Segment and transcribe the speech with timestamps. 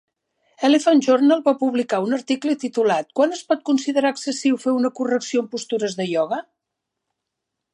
[0.67, 5.45] "Elephant Journal" va publicar un article titulat "Quan és pot considerar excessiu fer una correcció
[5.45, 6.41] en postures de ioga?"